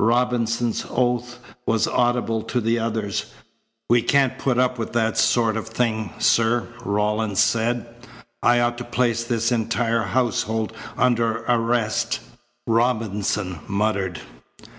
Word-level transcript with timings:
Robinson's 0.00 0.84
oath 0.90 1.38
was 1.64 1.88
audible 1.88 2.42
to 2.42 2.60
the 2.60 2.78
others. 2.78 3.32
"We 3.88 4.02
can't 4.02 4.36
put 4.38 4.58
up 4.58 4.78
with 4.78 4.92
that 4.92 5.16
sort 5.16 5.56
of 5.56 5.68
thing, 5.68 6.10
sir," 6.18 6.68
Rawlins 6.84 7.40
said. 7.40 7.86
"I 8.42 8.60
ought 8.60 8.76
to 8.76 8.84
place 8.84 9.24
this 9.24 9.50
entire 9.50 10.02
household 10.02 10.74
under 10.98 11.42
arrest," 11.44 12.20
Robinson 12.66 13.60
muttered. 13.66 14.20